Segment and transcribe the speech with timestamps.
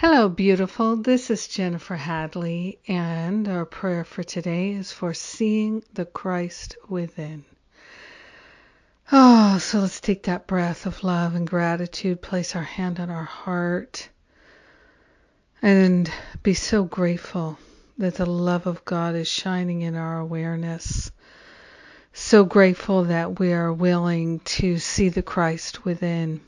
[0.00, 0.94] Hello, beautiful.
[0.94, 7.44] This is Jennifer Hadley, and our prayer for today is for seeing the Christ within.
[9.10, 13.24] Oh, so let's take that breath of love and gratitude, place our hand on our
[13.24, 14.08] heart,
[15.62, 16.08] and
[16.44, 17.58] be so grateful
[17.98, 21.10] that the love of God is shining in our awareness.
[22.12, 26.40] So grateful that we are willing to see the Christ within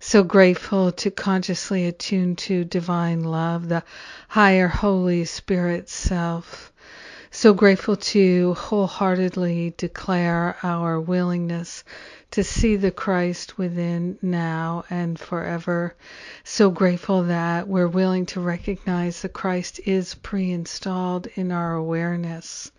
[0.00, 3.82] so grateful to consciously attune to divine love, the
[4.28, 6.72] higher Holy Spirit self.
[7.30, 11.84] So grateful to wholeheartedly declare our willingness
[12.30, 15.94] to see the Christ within now and forever.
[16.44, 22.70] So grateful that we're willing to recognize the Christ is pre installed in our awareness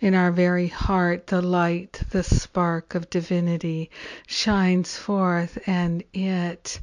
[0.00, 3.90] in our very heart, the light, the spark of divinity
[4.26, 6.80] shines forth, and it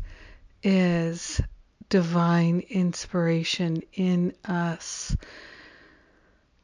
[0.64, 1.40] is
[1.90, 5.16] divine inspiration in us.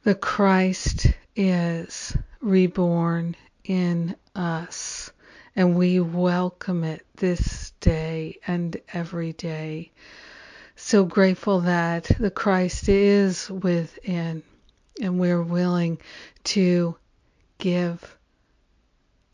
[0.04, 5.12] The Christ is reborn in us,
[5.56, 9.92] and we welcome it this day and every day.
[10.76, 14.42] So grateful that the Christ is within
[15.02, 15.98] and we're willing
[16.44, 16.96] to
[17.58, 18.18] give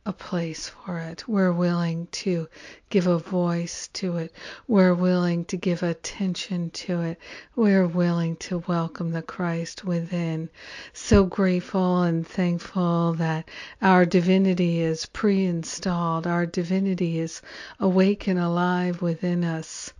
[0.07, 1.27] a place for it.
[1.27, 2.47] We're willing to
[2.89, 4.33] give a voice to it.
[4.67, 7.19] We're willing to give attention to it.
[7.55, 10.49] We're willing to welcome the Christ within.
[10.93, 13.49] So grateful and thankful that
[13.81, 17.41] our divinity is pre installed, our divinity is
[17.79, 19.91] awake and alive within us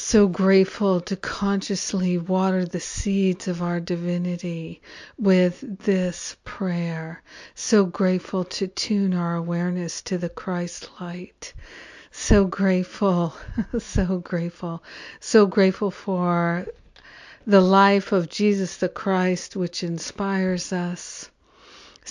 [0.00, 4.80] so grateful to consciously water the seeds of our divinity
[5.18, 7.22] with this prayer.
[7.54, 11.52] So grateful to tune our awareness to the Christ light.
[12.10, 13.34] So grateful,
[13.78, 14.82] so grateful,
[15.20, 16.66] so grateful for
[17.46, 21.30] the life of Jesus the Christ, which inspires us.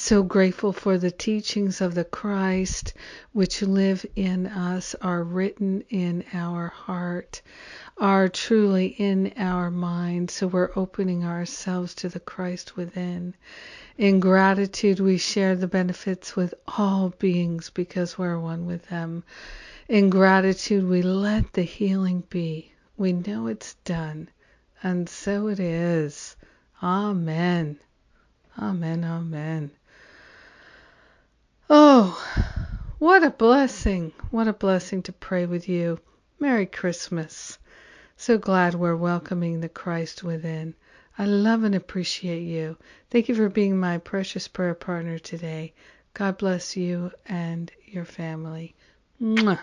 [0.02, 2.94] So grateful for the teachings of the Christ,
[3.34, 7.42] which live in us, are written in our heart
[7.98, 10.32] are truly in our mind.
[10.32, 13.36] So we're opening ourselves to the Christ within.
[13.98, 19.26] In gratitude, we share the benefits with all beings because we're one with them.
[19.90, 22.72] In gratitude, we let the healing be.
[22.96, 24.30] We know it's done.
[24.82, 26.38] And so it is.
[26.82, 27.80] Amen.
[28.58, 29.04] Amen.
[29.04, 29.72] Amen.
[32.02, 32.18] Oh,
[33.00, 34.14] what a blessing.
[34.32, 36.00] What a blessing to pray with you.
[36.40, 37.58] Merry Christmas.
[38.16, 40.76] So glad we're welcoming the Christ within.
[41.18, 42.78] I love and appreciate you.
[43.10, 45.74] Thank you for being my precious prayer partner today.
[46.14, 48.76] God bless you and your family.
[49.22, 49.60] Mwah.